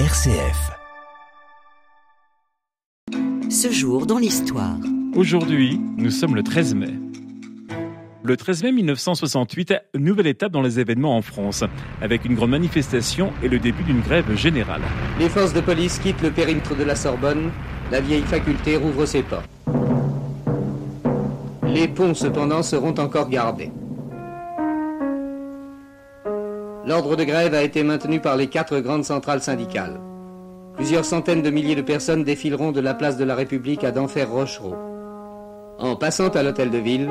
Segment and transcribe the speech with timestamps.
[0.00, 0.72] RCF.
[3.48, 4.74] Ce jour dans l'histoire.
[5.14, 6.94] Aujourd'hui, nous sommes le 13 mai.
[8.24, 11.62] Le 13 mai 1968, nouvelle étape dans les événements en France,
[12.02, 14.82] avec une grande manifestation et le début d'une grève générale.
[15.20, 17.52] Les forces de police quittent le périmètre de la Sorbonne,
[17.92, 19.48] la vieille faculté rouvre ses portes.
[21.62, 23.70] Les ponts, cependant, seront encore gardés.
[26.86, 29.98] L'ordre de grève a été maintenu par les quatre grandes centrales syndicales.
[30.76, 34.30] Plusieurs centaines de milliers de personnes défileront de la place de la République à d'Enfer
[34.30, 34.74] Rochereau.
[35.78, 37.10] En passant à l'hôtel de ville,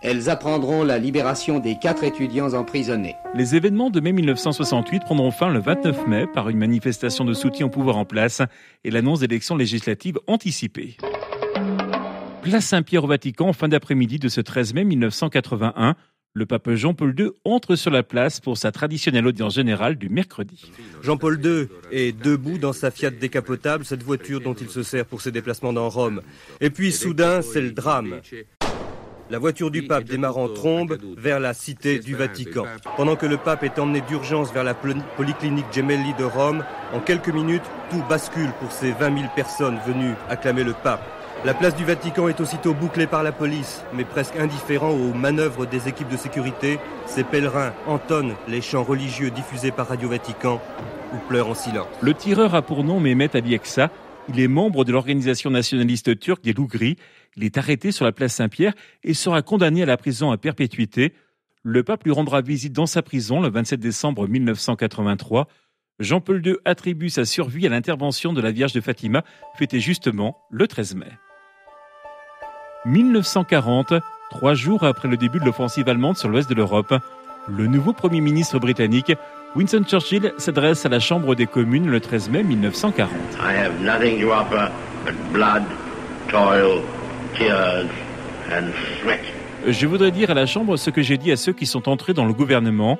[0.00, 3.14] elles apprendront la libération des quatre étudiants emprisonnés.
[3.34, 7.66] Les événements de mai 1968 prendront fin le 29 mai par une manifestation de soutien
[7.66, 8.40] au pouvoir en place
[8.84, 10.96] et l'annonce d'élections législatives anticipées.
[12.40, 15.94] Place Saint-Pierre au Vatican, fin d'après-midi de ce 13 mai 1981.
[16.36, 20.68] Le pape Jean-Paul II entre sur la place pour sa traditionnelle audience générale du mercredi.
[21.00, 25.20] Jean-Paul II est debout dans sa Fiat décapotable, cette voiture dont il se sert pour
[25.20, 26.22] ses déplacements dans Rome.
[26.60, 28.20] Et puis soudain, c'est le drame.
[29.30, 32.64] La voiture du pape démarre en trombe vers la cité du Vatican.
[32.96, 37.32] Pendant que le pape est emmené d'urgence vers la polyclinique Gemelli de Rome, en quelques
[37.32, 41.08] minutes, tout bascule pour ces 20 000 personnes venues acclamer le pape.
[41.44, 45.66] La place du Vatican est aussitôt bouclée par la police, mais presque indifférent aux manœuvres
[45.66, 50.58] des équipes de sécurité, ces pèlerins entonnent les chants religieux diffusés par Radio Vatican
[51.12, 51.86] ou pleurent en silence.
[52.00, 53.90] Le tireur a pour nom Mehmet Ali Eksa.
[54.30, 56.96] Il est membre de l'organisation nationaliste turque des loups gris.
[57.36, 58.72] Il est arrêté sur la place Saint-Pierre
[59.02, 61.12] et sera condamné à la prison à perpétuité.
[61.62, 65.46] Le pape lui rendra visite dans sa prison le 27 décembre 1983.
[65.98, 69.24] Jean-Paul II attribue sa survie à l'intervention de la Vierge de Fatima,
[69.58, 71.12] fêtée justement le 13 mai.
[72.86, 73.94] 1940,
[74.30, 76.94] trois jours après le début de l'offensive allemande sur l'ouest de l'Europe,
[77.48, 79.12] le nouveau Premier ministre britannique,
[79.56, 83.10] Winston Churchill, s'adresse à la Chambre des communes le 13 mai 1940.
[89.66, 92.12] Je voudrais dire à la Chambre ce que j'ai dit à ceux qui sont entrés
[92.12, 92.98] dans le gouvernement.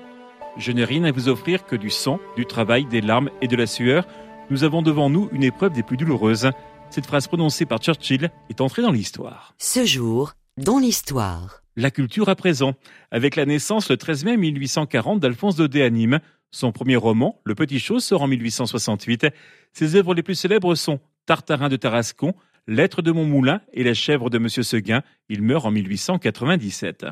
[0.56, 3.56] Je n'ai rien à vous offrir que du sang, du travail, des larmes et de
[3.56, 4.06] la sueur.
[4.48, 6.50] Nous avons devant nous une épreuve des plus douloureuses.
[6.94, 9.56] Cette phrase prononcée par Churchill est entrée dans l'histoire.
[9.58, 11.64] Ce jour, dans l'histoire.
[11.74, 12.74] La culture à présent,
[13.10, 16.20] avec la naissance le 13 mai 1840 d'Alphonse Daudet à Nîmes.
[16.52, 19.26] Son premier roman, Le Petit Chose, sort en 1868.
[19.72, 22.32] Ses œuvres les plus célèbres sont Tartarin de Tarascon,
[22.68, 25.02] Lettre de mon moulin et La chèvre de Monsieur Seguin.
[25.28, 27.06] Il meurt en 1897.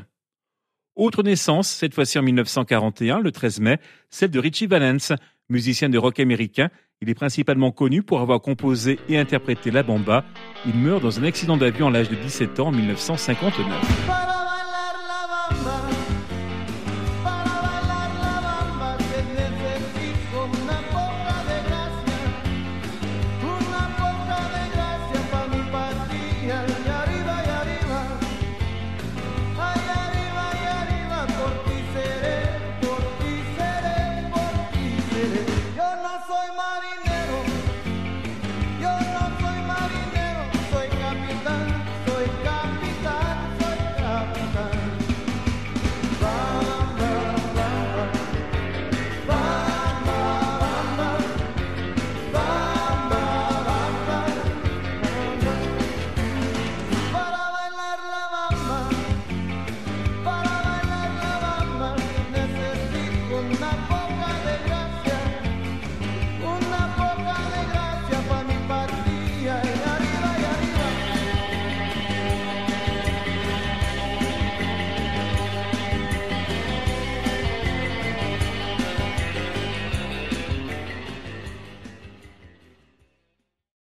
[0.94, 5.16] Autre naissance, cette fois-ci en 1941, le 13 mai, celle de Richie Valens,
[5.48, 6.70] musicien de rock américain
[7.02, 10.24] il est principalement connu pour avoir composé et interprété la bamba.
[10.64, 14.41] Il meurt dans un accident d'avion à l'âge de 17 ans en 1959.